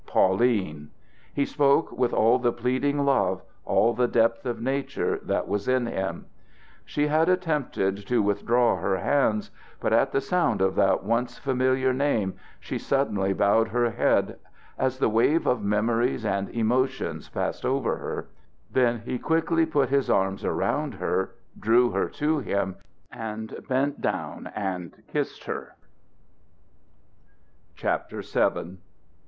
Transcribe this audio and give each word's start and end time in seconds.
"Pauline!" 0.07 0.89
He 1.31 1.45
spoke 1.45 1.91
with 1.91 2.11
all 2.11 2.39
the 2.39 2.51
pleading 2.51 3.05
love, 3.05 3.43
all 3.65 3.93
the 3.93 4.07
depth 4.07 4.47
of 4.47 4.59
nature, 4.59 5.19
that 5.21 5.47
was 5.47 5.67
in 5.67 5.85
him. 5.85 6.25
She 6.83 7.05
had 7.05 7.29
attempted 7.29 7.97
to 8.07 8.19
withdraw 8.23 8.77
her 8.77 8.97
hands; 8.97 9.51
but 9.79 9.93
at 9.93 10.11
the 10.11 10.19
sound 10.19 10.59
of 10.59 10.73
that 10.73 11.03
once 11.03 11.37
familiar 11.37 11.93
name, 11.93 12.33
she 12.59 12.79
suddenly 12.79 13.31
bowed 13.31 13.67
her 13.67 13.91
head 13.91 14.39
as 14.75 14.97
the 14.97 15.07
wave 15.07 15.45
of 15.45 15.61
memories 15.61 16.25
and 16.25 16.49
emotions 16.49 17.29
passed 17.29 17.63
over 17.63 17.97
her; 17.97 18.27
then 18.71 19.03
he 19.05 19.19
quickly 19.19 19.67
put 19.67 19.89
his 19.89 20.09
arms 20.09 20.43
around 20.43 20.95
her, 20.95 21.35
drew 21.59 21.91
her 21.91 22.09
to 22.09 22.39
him, 22.39 22.75
and 23.11 23.55
bent 23.69 24.01
down 24.01 24.49
and 24.55 25.03
kissed 25.09 25.43
her. 25.43 25.75
VII. 27.79 28.77